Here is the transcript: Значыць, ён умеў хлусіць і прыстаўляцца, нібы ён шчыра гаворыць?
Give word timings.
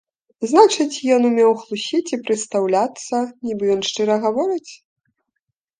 Значыць, 0.51 1.03
ён 1.15 1.21
умеў 1.29 1.51
хлусіць 1.65 2.13
і 2.17 2.21
прыстаўляцца, 2.25 3.15
нібы 3.51 3.63
ён 3.77 3.81
шчыра 3.91 4.15
гаворыць? 4.27 4.71